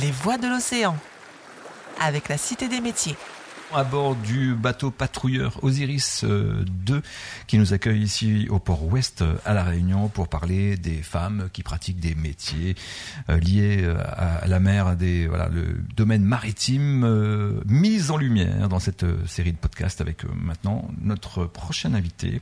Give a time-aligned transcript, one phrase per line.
[0.00, 0.96] Les voies de l'océan,
[2.00, 3.16] avec la Cité des métiers.
[3.74, 7.02] À bord du bateau patrouilleur Osiris 2
[7.46, 11.62] qui nous accueille ici au port ouest à La Réunion pour parler des femmes qui
[11.62, 12.76] pratiquent des métiers
[13.28, 18.68] euh, liés euh, à la mer, des, voilà, le domaine maritime euh, mis en lumière
[18.68, 22.40] dans cette série de podcasts avec maintenant notre prochaine invitée.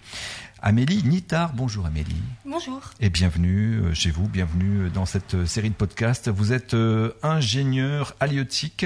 [0.66, 1.52] Amélie Nittard.
[1.52, 2.16] Bonjour Amélie.
[2.44, 2.80] Bonjour.
[2.98, 6.28] Et bienvenue euh, chez vous, bienvenue dans cette euh, série de podcasts.
[6.28, 8.84] Vous êtes euh, ingénieur halieutique.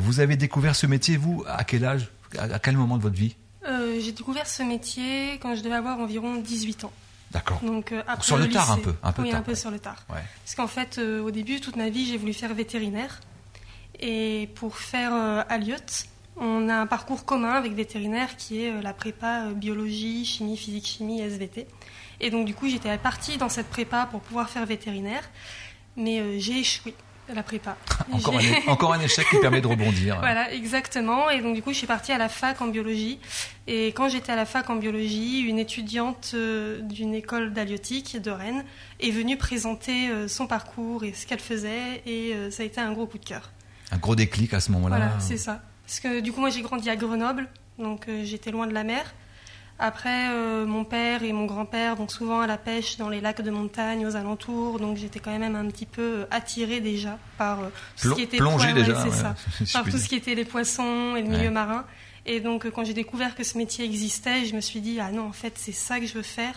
[0.00, 3.36] vous avez découvert ce métier, vous, à quel âge À quel moment de votre vie?
[3.64, 6.92] J'ai découvert ce métier quand je devais avoir environ 18 ans.
[7.30, 7.60] D'accord.
[7.62, 10.04] Donc, sur le, tard un peu, un peu Oui, tard, un peu sur le tard.
[10.08, 13.20] Parce qu'en fait, au début, toute ma vie, j'ai voulu faire vétérinaire.
[14.00, 15.12] Et pour faire
[15.48, 16.06] halieute,
[16.36, 20.56] on a un parcours commun avec vétérinaire qui est euh, la prépa euh, biologie, chimie,
[20.56, 21.66] physique, chimie, SVT.
[22.20, 25.22] Et donc du coup, j'étais partie dans cette prépa pour pouvoir faire vétérinaire,
[25.96, 26.94] mais euh, j'ai échoué
[27.30, 27.76] à la prépa.
[28.12, 30.16] encore, un, encore, un, échec qui permet de rebondir.
[30.20, 31.30] voilà, exactement.
[31.30, 33.20] Et donc du coup, je suis partie à la fac en biologie.
[33.66, 38.64] Et quand j'étais à la fac en biologie, une étudiante d'une école d'halieutique de Rennes
[38.98, 43.06] est venue présenter son parcours et ce qu'elle faisait, et ça a été un gros
[43.06, 43.52] coup de cœur.
[43.92, 44.96] Un gros déclic à ce moment-là.
[44.96, 45.62] Voilà, c'est ça.
[45.90, 48.84] Parce que du coup, moi, j'ai grandi à Grenoble, donc euh, j'étais loin de la
[48.84, 49.12] mer.
[49.80, 53.42] Après, euh, mon père et mon grand-père vont souvent à la pêche dans les lacs
[53.42, 57.58] de montagne aux alentours, donc j'étais quand même un petit peu euh, attirée déjà par
[58.00, 59.34] tout ce qui était plongée déjà, ça,
[59.72, 61.84] par tout ce qui était les poissons et le milieu marin.
[62.24, 65.26] Et donc, quand j'ai découvert que ce métier existait, je me suis dit ah non,
[65.26, 66.54] en fait, c'est ça que je veux faire.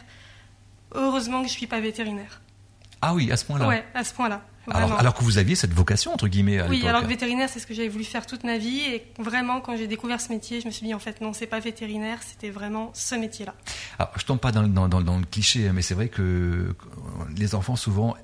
[0.94, 2.40] Heureusement que je suis pas vétérinaire.
[3.02, 3.68] Ah oui, à ce point-là.
[3.68, 4.44] Ouais, à ce point-là.
[4.72, 7.68] Alors, que vous aviez cette vocation, entre guillemets, à Oui, alors que vétérinaire, c'est ce
[7.68, 8.80] que j'avais voulu faire toute ma vie.
[8.80, 11.48] Et vraiment, quand j'ai découvert ce métier, je me suis dit, en fait, non, c'est
[11.48, 13.56] pas vétérinaire, c'était vraiment ce métier-là.
[14.00, 16.76] Alors, je tombe pas dans, le cliché, hein, mais c'est vrai que
[17.36, 18.16] les enfants, souvent,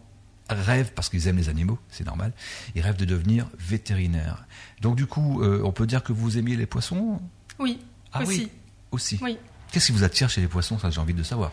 [0.50, 2.32] rêvent, parce qu'ils aiment les animaux, c'est normal,
[2.76, 4.46] ils rêvent de devenir vétérinaire.
[4.82, 7.22] Donc, du coup, euh, on peut dire que vous aimiez les poissons?
[7.60, 7.80] Oui,
[8.14, 8.40] ah, aussi.
[8.40, 8.52] Oui,
[8.92, 9.20] aussi.
[9.22, 9.38] Oui.
[9.72, 10.80] Qu'est-ce qui vous attire chez les poissons?
[10.80, 11.52] Ça, j'ai envie de savoir.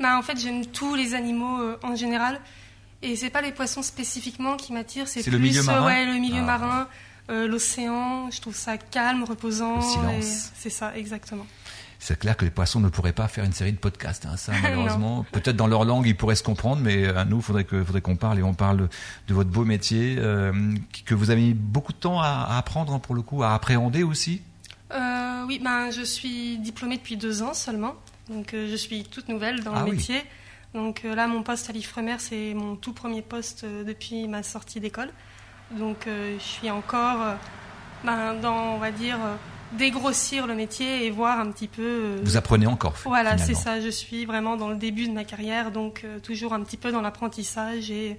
[0.00, 2.40] Bah, en fait, j'aime tous les animaux euh, en général.
[3.02, 6.18] Et c'est pas les poissons spécifiquement qui m'attirent, c'est plus le milieu marin, ouais, le
[6.18, 6.46] milieu ah.
[6.46, 6.88] marin
[7.30, 8.30] euh, l'océan.
[8.30, 9.76] Je trouve ça calme, reposant.
[9.76, 10.52] Le silence.
[10.56, 11.46] C'est ça, exactement.
[12.00, 14.52] C'est clair que les poissons ne pourraient pas faire une série de podcasts, hein, ça
[14.62, 15.26] malheureusement.
[15.32, 18.16] Peut-être dans leur langue ils pourraient se comprendre, mais à nous, faudrait que faudrait qu'on
[18.16, 18.88] parle et on parle
[19.26, 20.52] de votre beau métier euh,
[21.04, 24.04] que vous avez mis beaucoup de temps à, apprendre hein, pour le coup, à appréhender
[24.04, 24.42] aussi.
[24.92, 27.94] Euh, oui, ben je suis diplômée depuis deux ans seulement,
[28.30, 30.22] donc je suis toute nouvelle dans le ah métier.
[30.74, 34.42] Donc euh, là, mon poste à l'Ifremer, c'est mon tout premier poste euh, depuis ma
[34.42, 35.10] sortie d'école.
[35.72, 37.18] Donc euh, je suis encore
[38.04, 39.18] ben, dans, on va dire,
[39.72, 42.20] dégrossir le métier et voir un petit peu.
[42.22, 42.94] Vous apprenez encore.
[43.04, 43.80] Voilà, c'est ça.
[43.80, 47.02] Je suis vraiment dans le début de ma carrière, donc toujours un petit peu dans
[47.02, 48.16] l'apprentissage et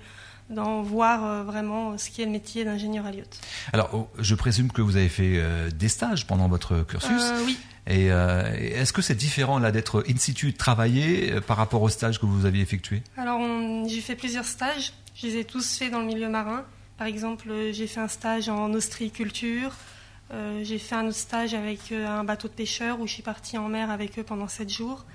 [0.50, 3.12] dans voir vraiment ce qui est le métier d'ingénieur à
[3.74, 7.24] Alors, oh, je présume que vous avez fait des stages pendant votre cursus.
[7.46, 7.58] oui.
[7.90, 11.90] Et euh, est-ce que c'est différent là d'être in situ, travailler euh, par rapport aux
[11.90, 13.02] stages que vous aviez effectués?
[13.18, 13.42] Alors
[13.88, 14.94] j'ai fait plusieurs stages.
[15.16, 16.64] Je les ai tous faits dans le milieu marin.
[16.98, 19.74] Par exemple, euh, j'ai fait un stage en ostréiculture.
[20.62, 23.68] j'ai fait un autre stage avec un bateau de pêcheurs où je suis partie en
[23.68, 25.06] mer avec eux pendant 7 jours.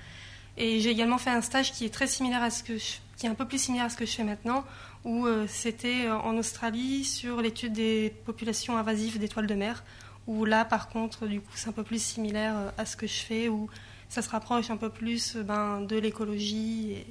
[0.57, 2.77] Et j'ai également fait un stage qui est très similaire à ce que
[3.17, 4.65] qui est un peu plus similaire à ce que je fais maintenant,
[5.03, 9.83] où c'était en Australie sur l'étude des populations invasives d'étoiles de mer,
[10.27, 13.07] où là, par contre, du coup, c'est un peu plus similaire euh, à ce que
[13.07, 13.69] je fais, où
[14.09, 17.05] ça se rapproche un peu plus euh, ben, de l'écologie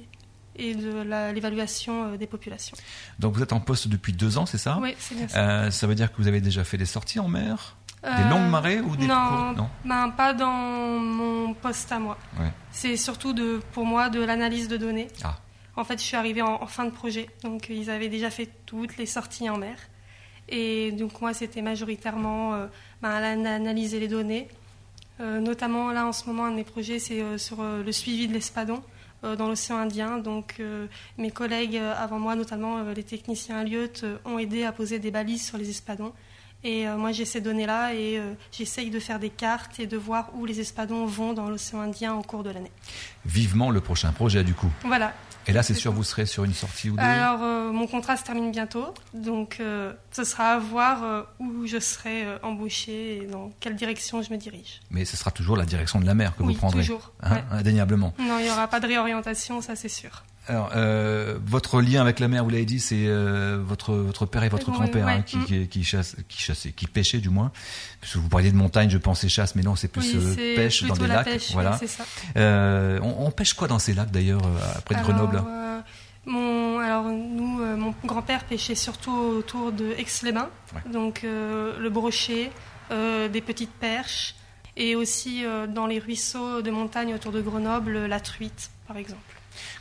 [0.55, 2.77] et, de l'évaluation euh, des populations.
[3.19, 4.79] Donc vous êtes en poste depuis deux ans, c'est ça?
[4.81, 5.71] Oui, c'est bien ça.
[5.71, 7.75] ça veut dire que vous avez déjà fait des sorties en mer?
[8.03, 10.51] Des longues marées ou des non, non ben, pas dans
[10.99, 12.19] mon poste à moi.
[12.69, 15.07] C'est surtout de, pour moi de l'analyse de données.
[15.23, 15.39] Ah.
[15.77, 18.97] En fait, je suis arrivée en, fin de projet, donc ils avaient déjà fait toutes
[18.97, 19.77] les sorties en mer.
[20.47, 22.67] Et donc moi, c'était majoritairement euh,
[23.01, 23.11] ben,
[23.45, 24.47] analyser les données.
[25.19, 28.27] Euh, notamment là, en ce moment, un de mes projets, c'est euh, sur le suivi
[28.27, 28.81] de l'espadon
[29.23, 30.19] dans l'océan Indien.
[30.19, 30.61] Donc
[31.17, 33.87] mes collègues avant moi, notamment les techniciens Alliot,
[34.23, 36.13] ont aidé à poser des balises sur les espadons.
[36.65, 38.19] Et moi, j'ai ces données-là et
[38.51, 42.15] j'essaye de faire des cartes et de voir où les espadons vont dans l'océan Indien
[42.15, 42.71] au cours de l'année.
[43.25, 44.71] Vivement le prochain projet, du coup.
[44.83, 45.13] Voilà,
[45.47, 48.17] et là, c'est sûr, vous serez sur une sortie ou deux Alors, euh, mon contrat
[48.17, 53.27] se termine bientôt, donc euh, ce sera à voir euh, où je serai embauché et
[53.27, 54.81] dans quelle direction je me dirige.
[54.89, 57.11] Mais ce sera toujours la direction de la mer que vous prendrez toujours.
[57.21, 58.13] Hein, indéniablement.
[58.17, 60.23] Non, il n'y aura pas de réorientation, ça c'est sûr.
[60.47, 64.43] Alors, euh, votre lien avec la mer, vous l'avez dit, c'est euh, votre votre père
[64.43, 67.51] et votre grand-père hein, qui, qui, qui, chasse, qui chassaient, qui pêchaient du moins.
[67.99, 70.83] Parce que vous parliez de montagne, je pensais chasse, mais non, c'est plus euh, pêche
[70.83, 71.25] dans des lacs.
[71.25, 71.79] Pêche, voilà.
[71.79, 72.03] ça.
[72.35, 74.41] On, on, pêche quoi dans ces lacs d'ailleurs,
[74.85, 75.43] près de Grenoble?
[76.27, 80.49] mon, alors nous, mon grand-père pêchait surtout autour de Aix-les-Bains,
[80.91, 82.51] donc le brochet,
[82.91, 84.35] des petites perches,
[84.77, 89.34] et aussi dans les ruisseaux de montagne autour de Grenoble, la truite, par exemple.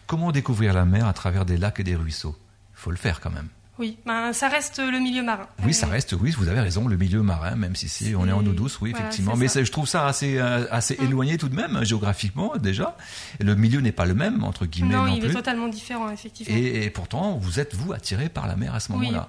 [0.07, 2.37] Comment découvrir la mer à travers des lacs et des ruisseaux?
[2.75, 3.49] Il faut le faire quand même.
[3.79, 5.49] Oui, ben, ça reste le milieu marin.
[5.65, 8.33] Oui, ça reste, oui, vous avez raison, le milieu marin, même si c'est, on est
[8.33, 9.35] en eau douce, oui, effectivement.
[9.37, 11.07] Mais je trouve ça assez, euh, assez hum.
[11.07, 12.97] éloigné tout de même, géographiquement, déjà.
[13.41, 14.95] le milieu n'est pas le même, entre guillemets.
[14.95, 16.57] Non, il est totalement différent, effectivement.
[16.57, 19.29] Et, pourtant, vous êtes, vous, attiré par la mer à ce moment-là.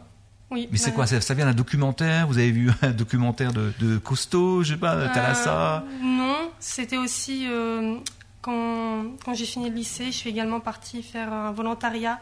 [0.51, 0.69] Oui.
[0.71, 2.27] Mais c'est quoi ça, vient d'un documentaire?
[2.27, 6.97] Vous avez vu un documentaire de, de Costaud, je sais pas, euh, Thalassa Non, c'était
[6.97, 7.97] aussi euh,
[8.45, 12.19] quand, quand j'ai fini le lycée, je suis également partie faire un volontariat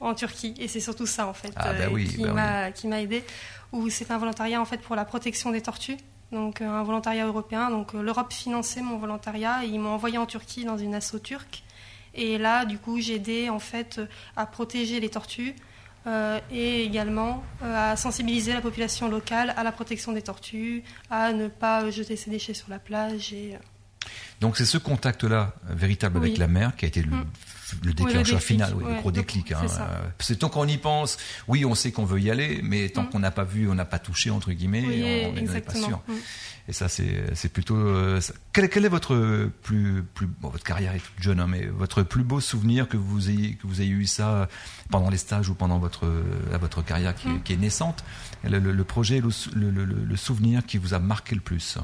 [0.00, 0.54] en Turquie.
[0.58, 3.22] Et c'est surtout ça, en fait, ah, bah euh, qui bah m'a qui m'a aidé.
[3.72, 5.96] Où c'est un volontariat, en fait, pour la protection des tortues.
[6.32, 7.70] Donc, euh, un volontariat européen.
[7.70, 11.20] Donc, euh, l'Europe finançait mon volontariat et ils m'ont envoyé en Turquie dans une asso
[11.22, 11.62] turque.
[12.14, 14.00] Et là, du coup, j'ai aidé, en fait,
[14.36, 15.54] à protéger les tortues.
[16.50, 21.90] et également à sensibiliser la population locale à la protection des tortues, à ne pas
[21.90, 23.34] jeter ses déchets sur la plage.
[23.34, 23.58] Et,
[24.40, 27.10] Donc c'est ce contact-là véritable avec la mer qui a été le,
[27.82, 29.52] le déclencheur final, oui, le gros déclic.
[29.52, 29.66] Hein.
[30.18, 31.16] C'est tant qu'on y pense,
[31.48, 33.10] oui, on sait qu'on veut y aller, mais tant mm.
[33.10, 36.00] qu'on n'a pas vu, on n'a pas touché entre guillemets, on n'est pas sûr.
[36.08, 36.12] Mm.
[36.68, 37.76] Et ça, c'est plutôt.
[37.76, 38.20] Euh,
[38.52, 42.24] quel, est votre plus plus bon, votre carrière est toute jeune, hein, mais votre plus
[42.24, 44.48] beau souvenir que vous ayez que vous ayez eu ça
[44.90, 46.06] pendant les stages ou pendant votre
[46.60, 48.04] votre carrière qui, est naissante,
[48.44, 49.22] le, projet,
[49.54, 51.78] le, le, souvenir qui vous a marqué le plus?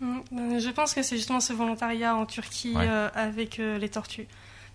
[0.00, 4.26] Ben, je pense que c'est justement ce volontariat en Turquie euh, avec euh, les tortues.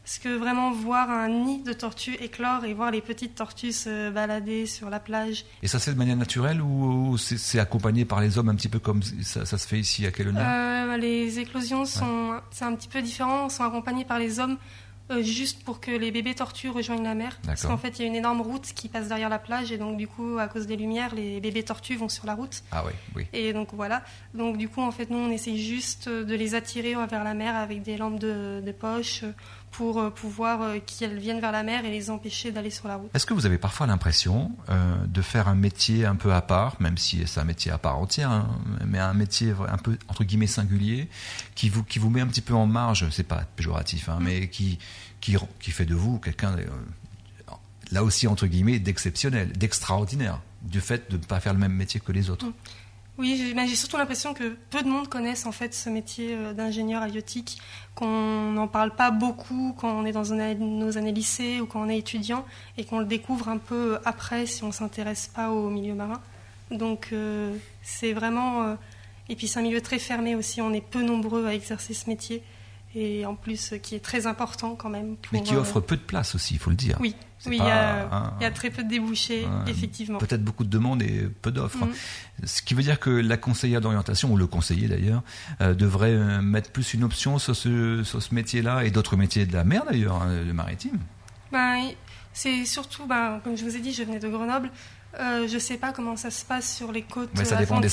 [0.04, 4.12] Parce que vraiment voir un nid de tortues éclore et voir les petites tortues se
[4.12, 5.46] balader sur la plage.
[5.64, 8.78] Et ça, c'est de manière naturelle ou c'est accompagné par les hommes un petit peu
[8.78, 10.94] comme ça, se fait ici à Kelowna?
[10.94, 14.58] Euh, Les éclosions sont, c'est un petit peu différent, sont accompagnées par les hommes
[15.12, 17.38] euh, juste pour que les bébés tortues rejoignent la mer.
[17.46, 19.78] Parce qu'en fait, il y a une énorme route qui passe derrière la plage et
[19.78, 22.64] donc du coup, à cause des lumières, les bébés tortues vont sur la route.
[22.72, 23.28] Ah oui, oui.
[23.32, 24.04] Et donc voilà.
[24.34, 27.56] Donc du coup, en fait, nous, on essaie juste de les attirer vers la mer
[27.56, 29.24] avec des lampes de, de poche
[29.72, 32.96] pour euh, pouvoir euh, qu'elles viennent vers la mer et les empêcher d'aller sur la
[32.96, 33.10] route.
[33.14, 34.52] Est-ce que vous avez parfois l'impression
[35.06, 37.98] de faire un métier un peu à part, même si c'est un métier à part
[37.98, 38.48] entière, hein,
[38.86, 41.10] mais un métier un peu entre guillemets singulier,
[41.54, 44.24] qui vous qui vous met un petit peu en marge, c'est pas péjoratif, hein, mm.
[44.24, 44.80] mais qui
[45.60, 46.66] qui, fait de vous quelqu'un, euh,
[47.92, 52.00] là aussi entre guillemets, d'exceptionnel, d'extraordinaire, du fait de ne pas faire le même métier
[52.00, 52.46] que les autres.
[52.46, 52.54] Mm.
[53.18, 57.02] Oui, j'ai surtout l'impression que peu de monde connaissent en fait ce métier euh, d'ingénieur
[57.02, 57.60] aviatique,
[57.96, 61.88] qu'on n'en parle pas beaucoup quand on est dans nos années lycée ou quand on
[61.88, 62.46] est étudiant,
[62.78, 66.22] et qu'on le découvre un peu après si on ne s'intéresse pas au milieu marin.
[66.72, 68.76] Donc euh, c'est vraiment...
[69.30, 72.10] et puis c'est un milieu très fermé aussi, on est peu nombreux à exercer ce
[72.10, 72.44] métier
[72.96, 75.18] et en plus qui est très important quand même.
[75.34, 76.98] Mais qui offre euh, peu de place aussi, il faut le dire.
[77.02, 77.14] Oui,
[77.46, 80.18] oui il, y a, très peu de débouchés, effectivement.
[80.18, 81.86] Peut-être beaucoup de demandes et peu d'offres.
[81.86, 82.46] Mm.
[82.46, 85.24] Ce qui veut dire que la conseillère d'orientation, ou le conseiller d'ailleurs,
[85.62, 89.46] euh, devrait euh, mettre plus une option sur ce, sur ce métier-là et d'autres métiers
[89.46, 91.00] de la mer d'ailleurs, hein, le maritime.
[91.52, 91.90] Ben,
[92.32, 94.72] c'est surtout, ben, comme je vous ai dit, je venais de Grenoble.
[95.20, 97.80] Euh, je ne sais pas comment ça se passe sur les côtes mais ça dépend
[97.80, 97.90] Des,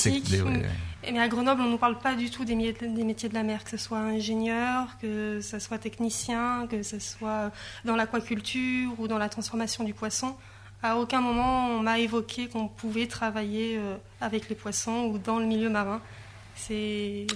[1.12, 3.42] Mais à Grenoble, on ne nous parle pas du tout des, des, métiers de la
[3.42, 7.52] mer, que ce soit ingénieur, que ce soit technicien, que ce soit
[7.84, 10.34] dans l'aquaculture ou dans la transformation du poisson.
[10.82, 15.38] À aucun moment on m'a évoqué qu'on pouvait travailler euh, avec les poissons ou dans
[15.38, 16.00] le milieu marin.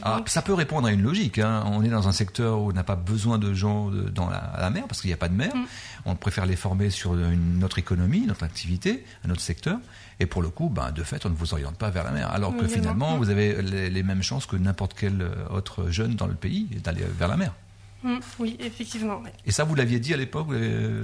[0.03, 1.39] Ah, ça peut répondre à une logique.
[1.39, 1.65] Hein.
[1.67, 4.85] On est dans un secteur où on n'a pas besoin de gens dans la, mer
[4.89, 5.55] parce qu'il n'y a pas de mer.
[5.55, 5.65] Mm.
[6.07, 9.79] On préfère les former sur une, notre économie, notre activité, un autre secteur.
[10.21, 12.31] Et pour le coup, ben, de fait, on ne vous oriente pas vers la mer.
[12.31, 16.35] Alors que finalement, vous avez les, mêmes chances que n'importe quel autre jeune dans le
[16.35, 17.53] pays d'aller vers la mer.
[18.03, 19.23] Mm, oui, effectivement.
[19.45, 21.03] Et ça, vous l'aviez dit à l'époque euh,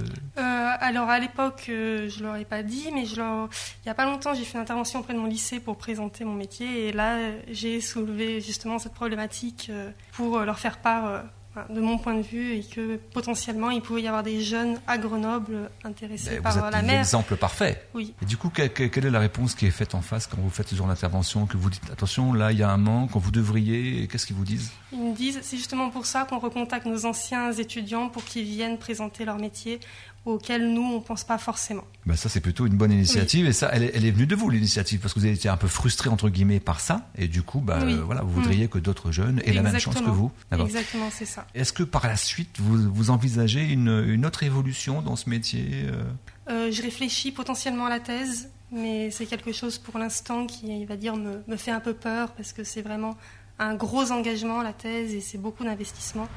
[0.83, 3.93] Alors à l'époque, euh, je ne leur ai pas dit, mais je il n'y a
[3.93, 6.89] pas longtemps, j'ai fait une intervention auprès de mon lycée pour présenter mon métier.
[6.89, 11.23] Et là, j'ai soulevé justement cette problématique euh, pour leur faire part
[11.69, 14.97] de mon point de vue, et que potentiellement il pouvait y avoir des jeunes à
[14.97, 16.91] Grenoble intéressés par la mer.
[16.91, 17.83] Êtes l'exemple parfait.
[17.93, 18.13] Oui.
[18.21, 18.71] Et du coup, quelle,
[19.05, 21.57] est la réponse qui est faite en face quand vous faites ce genre d'intervention, que
[21.57, 24.45] vous dites attention, là il y a un manque, quand vous devriez, qu'est-ce qu'ils vous
[24.45, 24.71] disent?
[24.91, 28.79] Ils me disent, c'est justement pour ça qu'on recontacte nos anciens étudiants pour qu'ils viennent
[28.79, 29.79] présenter leur métier
[30.25, 31.83] auxquels nous, on ne pense pas forcément.
[32.05, 33.45] Ben ça, c'est plutôt une bonne initiative.
[33.45, 35.67] Et ça, elle est, venue de vous, l'initiative, parce que vous avez été un peu
[35.67, 37.09] frustré, entre guillemets, par ça.
[37.17, 38.69] Et du coup, bah, voilà, vous voudriez mm.
[38.69, 40.31] que d'autres jeunes aient la même chance que vous.
[40.51, 41.45] Exactement, c'est ça.
[41.53, 45.85] Est-ce que par la suite, vous, vous envisagez une, une autre évolution dans ce métier
[45.85, 46.03] euh?
[46.49, 50.95] Euh, Je réfléchis potentiellement à la thèse, mais c'est quelque chose pour l'instant qui, va
[50.95, 53.17] dire, me, me fait un peu peur, parce que c'est vraiment
[53.59, 56.27] un gros engagement, la thèse, et c'est beaucoup d'investissement.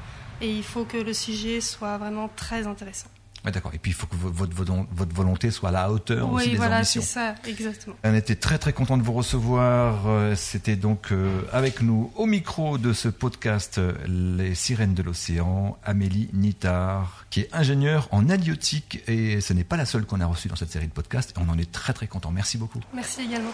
[0.41, 3.07] Et il faut que le sujet soit vraiment très intéressant.
[3.51, 3.73] D'accord.
[3.73, 6.57] Et puis il faut que votre, votre volonté soit à la hauteur oui, aussi des
[6.57, 7.01] voilà, ambitions.
[7.01, 7.95] Oui, voilà, c'est ça, exactement.
[8.03, 10.07] On était très très content de vous recevoir.
[10.07, 15.77] Euh, c'était donc euh, avec nous au micro de ce podcast Les Sirènes de l'Océan,
[15.83, 20.25] Amélie Nittard, qui est ingénieure en halieutique et ce n'est pas la seule qu'on a
[20.25, 21.33] reçue dans cette série de podcasts.
[21.37, 22.31] On en est très très content.
[22.31, 22.79] Merci beaucoup.
[22.93, 23.51] Merci également.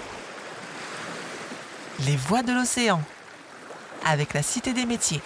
[2.06, 3.02] Les voix de l'océan
[4.06, 5.22] avec la Cité des métiers.